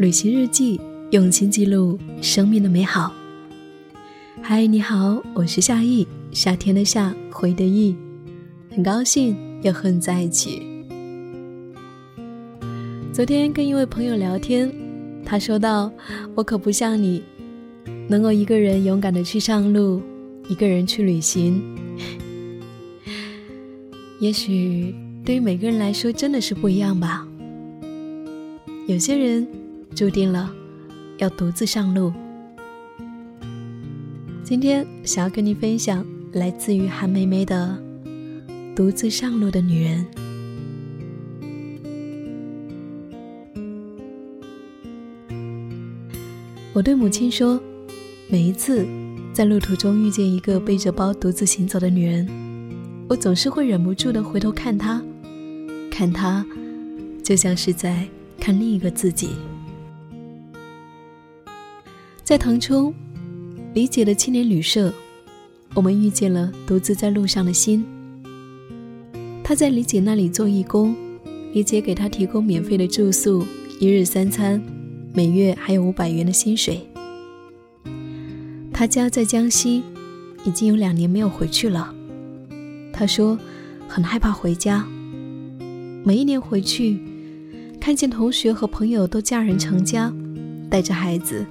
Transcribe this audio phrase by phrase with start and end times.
[0.00, 0.80] 旅行日记，
[1.10, 3.12] 用心记录生命的美好。
[4.40, 7.94] 嗨，你好，我是夏意，夏天的夏，回的意，
[8.70, 10.62] 很高兴又和你在一起。
[13.12, 14.72] 昨天跟一位朋友聊天，
[15.22, 15.92] 他说道
[16.34, 17.22] ：“我可不像你，
[18.08, 20.00] 能够一个人勇敢的去上路，
[20.48, 21.62] 一个人去旅行。
[24.18, 24.94] 也许
[25.26, 27.28] 对于每个人来说，真的是不一样吧。
[28.86, 29.46] 有些人
[29.94, 30.52] 注定了
[31.18, 32.12] 要独自上路。
[34.42, 37.78] 今天想要跟你分享来自于韩梅梅的
[38.74, 40.04] 《独自上路的女人》。”
[46.72, 47.60] 我对母亲说
[48.30, 48.86] ：“每一次
[49.32, 52.26] 在路途中遇见一个背着包独自行走的女人，
[53.08, 55.02] 我总是会忍不住的回头看她，
[55.90, 56.46] 看她，
[57.22, 59.30] 就像是在看另一个自己。”
[62.30, 62.94] 在腾冲，
[63.74, 64.94] 李姐的青年旅社，
[65.74, 67.84] 我们遇见了独自在路上的心。
[69.42, 70.94] 她在李姐那里做义工，
[71.52, 73.44] 李姐给她提供免费的住宿，
[73.80, 74.62] 一日三餐。
[75.12, 76.86] 每月还有五百元的薪水。
[78.72, 79.82] 他家在江西，
[80.44, 81.92] 已经有两年没有回去了。
[82.92, 83.36] 他说
[83.88, 84.86] 很害怕回家。
[86.04, 87.00] 每一年回去，
[87.80, 90.14] 看见同学和朋友都嫁人成家，
[90.70, 91.44] 带着孩子，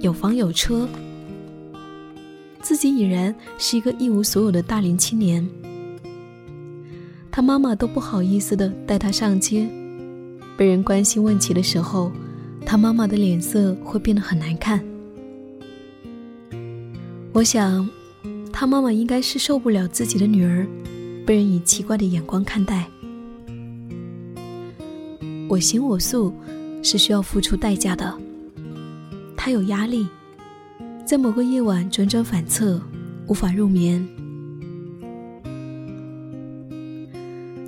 [0.00, 0.88] 有房有车，
[2.62, 5.46] 自己已然是一个一无所有的大龄青年。
[7.30, 9.68] 他妈妈都不好意思的带他上街，
[10.56, 12.10] 被人关心问起的时候。
[12.64, 14.80] 他妈妈的脸色会变得很难看。
[17.32, 17.88] 我想，
[18.52, 20.66] 他妈妈应该是受不了自己的女儿
[21.26, 22.86] 被人以奇怪的眼光看待。
[25.48, 26.32] 我行我素
[26.82, 28.29] 是需要付出代价的。
[29.42, 30.06] 他有压力，
[31.02, 32.78] 在某个夜晚辗转反侧，
[33.26, 34.06] 无法入眠。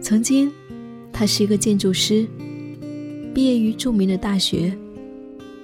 [0.02, 0.52] 曾经，
[1.10, 2.28] 他是一个建筑师，
[3.32, 4.76] 毕业于著名的大学。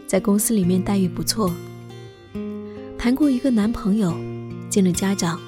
[0.07, 1.55] 在公司里面待遇不错，
[2.97, 4.17] 谈过一个男朋友，
[4.71, 5.39] 见了家长，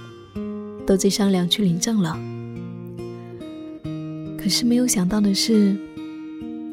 [0.86, 2.20] 都在商量去领证了。
[4.36, 5.74] 可是没有想到的是，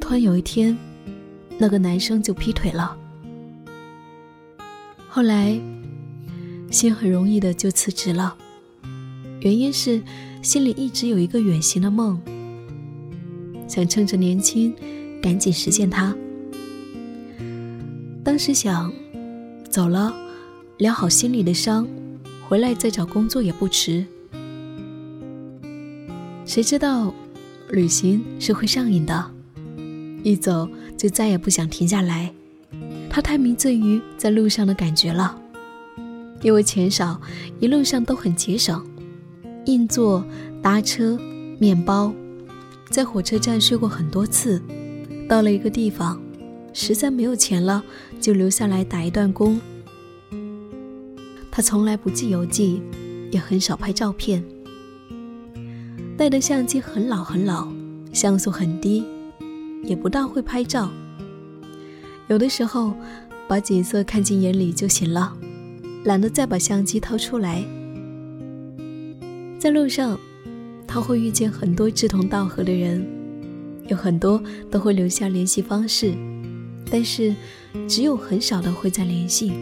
[0.01, 0.78] 突然有一天，
[1.57, 2.97] 那个男生就劈腿了。
[5.17, 5.59] 后来，
[6.69, 8.38] 心很容易的就辞职了，
[9.39, 10.00] 原因是
[10.44, 12.22] 心里一直有一个远行的梦，
[13.67, 14.75] 想趁着年轻，
[15.19, 16.16] 赶紧实现它。
[18.23, 18.94] 当时想，
[19.67, 20.16] 走了，
[20.77, 21.88] 疗好心里的伤，
[22.47, 24.06] 回来再找工作也不迟。
[26.45, 27.11] 谁知道，
[27.72, 29.31] 旅行是会上瘾的，
[30.22, 32.31] 一走就再也不想停下来。
[33.17, 35.41] 他太迷醉于在路上的感觉了，
[36.44, 37.19] 因为钱少，
[37.59, 38.85] 一路上都很节省，
[39.66, 40.23] 硬座、
[40.61, 41.19] 搭车、
[41.57, 42.13] 面包，
[42.91, 44.61] 在火车站睡过很多次。
[45.27, 46.22] 到了一个地方。
[46.73, 47.83] 实在没有钱了，
[48.22, 49.59] 就留下来打一段工。
[51.50, 52.83] 他从来不记游记，
[53.31, 54.45] 也很少拍照片，
[56.16, 57.67] 带的相机很老很老，
[58.13, 59.03] 像素很低，
[59.81, 60.91] 也不大会拍照。
[62.27, 62.93] 有的时候
[63.47, 65.33] 把景色看进眼里就行了，
[66.03, 67.63] 懒得再把相机掏出来。
[69.57, 70.19] 在路上，
[70.85, 73.05] 他会遇见很多志同道合的人，
[73.88, 76.13] 有很多都会留下联系方式。
[76.91, 77.33] 但是，
[77.88, 79.53] 只有很少的会再联系，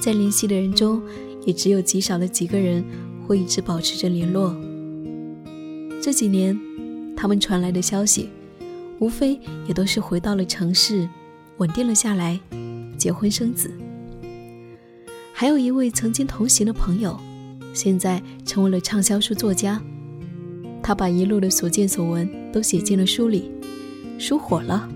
[0.00, 1.02] 在联系的人中，
[1.44, 2.82] 也只有极少的几个人
[3.26, 4.56] 会一直保持着联络。
[6.00, 6.58] 这几年，
[7.14, 8.30] 他们传来的消息，
[8.98, 11.08] 无非也都是回到了城市，
[11.58, 12.38] 稳定了下来，
[12.98, 13.70] 结婚生子。
[15.32, 17.18] 还有一位曾经同行的朋友，
[17.72, 19.80] 现在成为了畅销书作家，
[20.82, 23.50] 他把一路的所见所闻都写进了书里，
[24.18, 24.88] 书火了。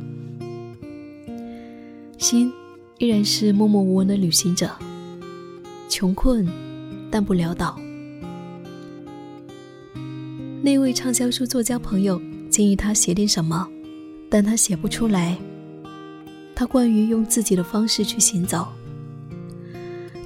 [2.17, 2.53] 心
[2.99, 4.71] 依然是默默无闻的旅行者，
[5.89, 6.47] 穷困
[7.11, 7.79] 但不潦倒。
[10.62, 12.21] 那位畅销书作家朋友
[12.51, 13.67] 建议他写点什么，
[14.29, 15.39] 但他写不出来。
[16.61, 18.69] 他惯于用自己的方式去行走，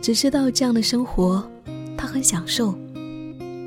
[0.02, 1.48] 只知道这样的生活
[1.96, 2.76] 他很享受。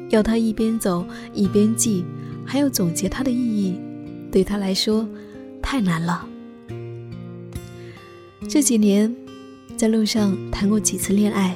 [0.09, 2.03] 要他一边走一边记，
[2.45, 3.79] 还要总结它的意义，
[4.29, 5.07] 对他来说
[5.61, 6.27] 太难了。
[8.49, 9.15] 这几年，
[9.77, 11.55] 在路上谈过几次恋爱，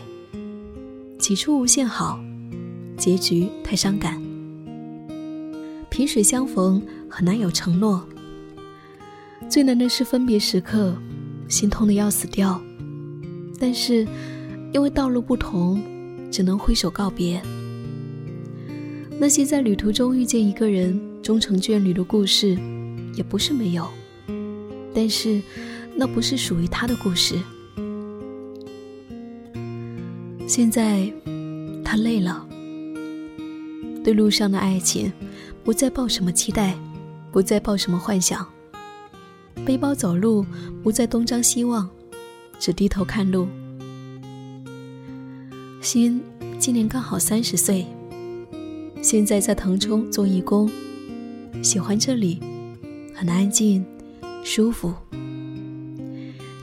[1.20, 2.24] 起初无限好，
[2.96, 4.24] 结局太伤感。
[5.90, 8.02] 萍水相逢很难有承诺，
[9.52, 10.96] 最难的是分别时刻，
[11.50, 12.58] 心痛的要死掉，
[13.60, 14.08] 但是
[14.72, 15.84] 因为道路不同，
[16.32, 17.42] 只能挥手告别。
[19.20, 22.58] 那些在旅途中遇见一个人终成眷侣的故事，
[23.14, 23.86] 也不是没有，
[24.96, 25.42] 但是
[25.98, 27.36] 那不是属于他的故事。
[30.48, 31.12] 现在
[31.84, 32.48] 他累了，
[34.02, 35.12] 对路上的爱情
[35.62, 36.74] 不再抱什么期待，
[37.34, 38.48] 不再抱什么幻想。
[39.66, 40.46] 背包走路，
[40.82, 41.90] 不再东张西望，
[42.60, 43.48] 只低头看路。
[45.82, 46.22] 心
[46.58, 47.86] 今年刚好三十岁，
[49.02, 50.70] 现在在腾冲做义工，
[51.64, 52.40] 喜欢这里，
[53.14, 53.86] 很安静，
[54.44, 54.94] 舒服，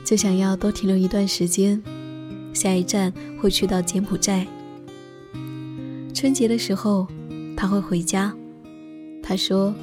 [0.05, 1.81] 就想要多停留一段时间。
[2.53, 4.45] 下一站会去到柬埔寨。
[6.13, 7.07] 春节的时候，
[7.55, 8.33] 他会回家。
[9.21, 9.73] 他说，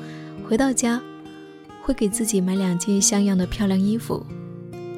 [0.47, 1.01] 回到家。
[1.87, 4.27] 会给自己买两件像样的漂亮衣服，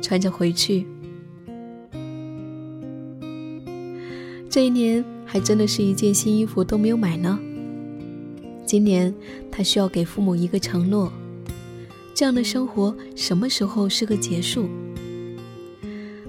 [0.01, 0.87] 穿着回去。
[4.49, 7.39] 这一年还真的是一件新衣服都没有买呢。
[8.65, 9.15] 今年
[9.53, 11.13] 他需要给父母一个承诺：
[12.15, 14.67] 这样的生活什么时候是个结束？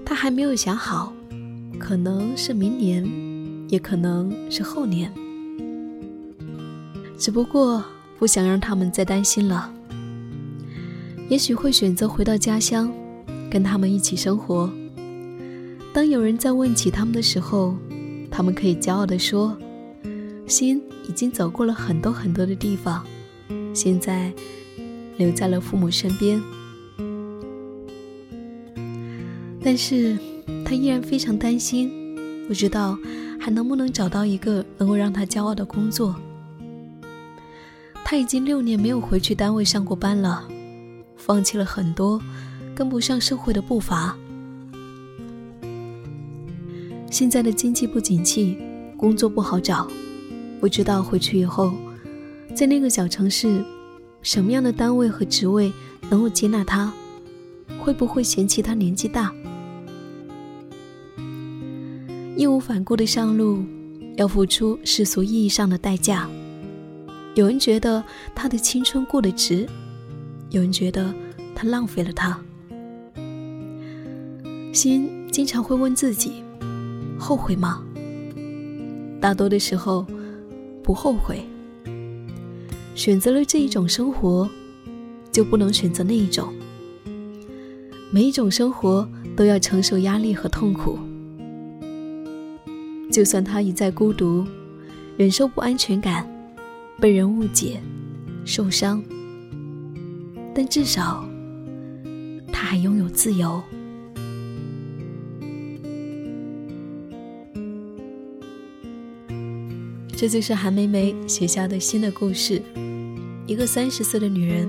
[0.04, 1.14] 他还没有想好，
[1.78, 3.10] 可能是明年，
[3.70, 5.10] 也可能是后年。
[7.16, 7.82] 只不过
[8.18, 9.72] 不想让他们再担心了。
[11.30, 12.92] 也许会选择回到家乡，
[13.48, 14.68] 跟他们一起生活。
[15.94, 17.76] 当有人在问起他们的时候，
[18.28, 19.56] 他们可以骄傲地说
[20.48, 23.06] ：“心已经走过了很多很多的地方，
[23.72, 24.32] 现在
[25.18, 26.42] 留在了父母身边。”
[29.62, 30.18] 但是，
[30.64, 31.92] 他依然非常担心，
[32.48, 32.98] 不知道
[33.38, 36.16] 还能不能找到一个能够让他骄傲的工作。
[38.04, 40.48] 他已经六年没有回去单位上过班了。
[41.30, 42.20] 放弃了很多，
[42.74, 44.16] 跟不上社会的步伐。
[47.08, 48.58] 现在的经济不景气，
[48.96, 49.86] 工作不好找，
[50.58, 51.72] 不知道回去以后，
[52.52, 53.64] 在那个小城市，
[54.22, 55.72] 什么样的单位和职位
[56.08, 56.92] 能够接纳他？
[57.78, 59.32] 会不会嫌弃他年纪大？
[62.36, 63.62] 义无反顾的上路，
[64.16, 66.28] 要付出世俗意义上的代价。
[67.36, 68.02] 有人觉得
[68.34, 69.64] 他的青春过得值。
[70.50, 71.14] 有人觉得
[71.54, 72.36] 他浪费了他，
[74.72, 76.42] 心经常会问自己：
[77.16, 77.82] 后悔吗？
[79.20, 80.04] 大多的时候
[80.82, 81.40] 不后悔。
[82.96, 84.50] 选择了这一种生活，
[85.30, 86.52] 就不能选择那一种。
[88.10, 90.98] 每一种生活都要承受压力和痛苦。
[93.12, 94.44] 就算他一再孤独，
[95.16, 96.28] 忍受不安全感，
[96.98, 97.80] 被人误解，
[98.44, 99.00] 受伤。
[100.54, 101.24] 但至少，
[102.52, 103.62] 他还拥有自由。
[110.14, 112.60] 这就是韩梅梅写下的新的故事：
[113.46, 114.68] 一个三十岁的女人，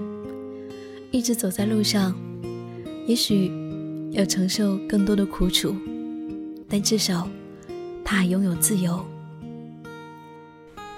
[1.11, 2.15] 一直走在路上，
[3.05, 3.51] 也许
[4.11, 5.75] 要承受更多的苦楚，
[6.69, 7.27] 但至少，
[8.05, 9.05] 她还拥有自由。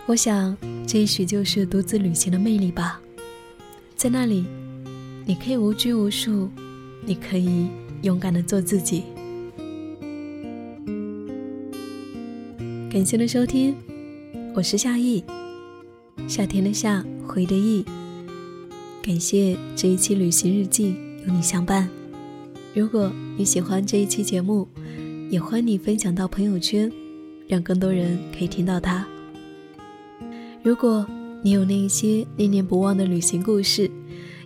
[0.06, 3.02] 我想，这也许就是独自旅行的魅力吧，
[3.96, 4.46] 在那里。
[5.26, 6.50] 你可以无拘无束，
[7.06, 7.70] 你可以
[8.02, 9.04] 勇敢的做自己。
[12.92, 13.74] 感谢的收听，
[14.54, 15.24] 我是夏意，
[16.28, 17.86] 夏天的夏，回的意。
[19.02, 20.94] 感谢这一期旅行日记
[21.26, 21.90] 有你相伴。
[22.74, 24.68] 如果你喜欢这一期节目，
[25.30, 26.92] 也欢迎你分享到朋友圈，
[27.48, 29.08] 让更多人可以听到它。
[30.62, 31.08] 如果
[31.42, 33.90] 你有那一些念念不忘的旅行故事，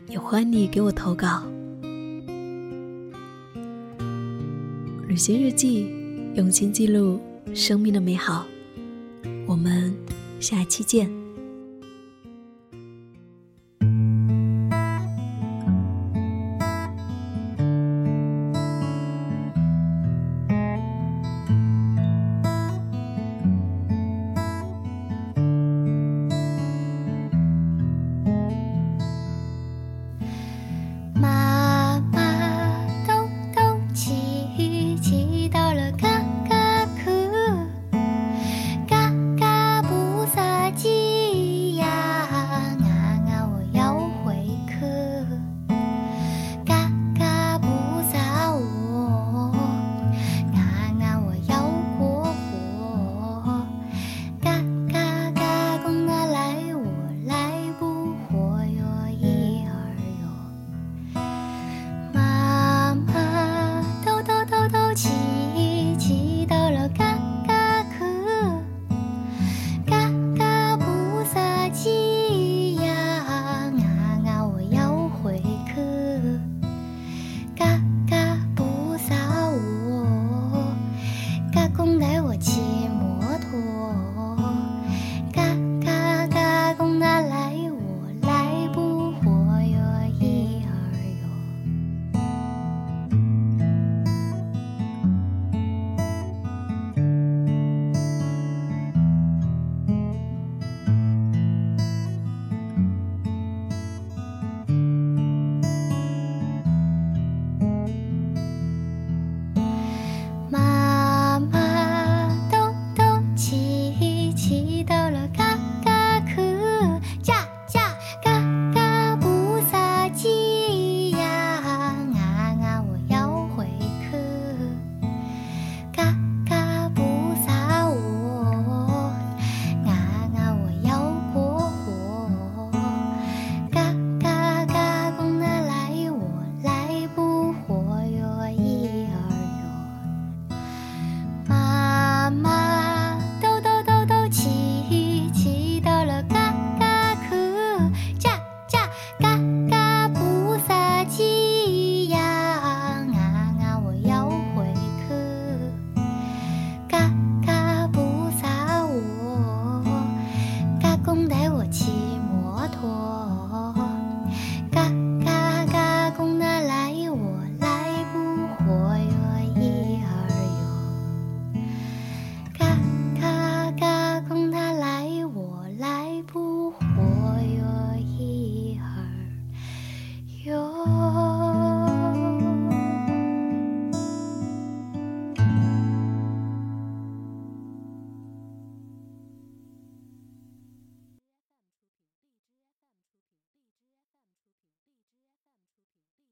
[0.09, 1.43] 也欢迎你给我投稿。
[5.07, 5.87] 旅行日记，
[6.35, 7.19] 用心记录
[7.53, 8.45] 生命的美好。
[9.45, 9.93] 我们
[10.39, 11.26] 下期见。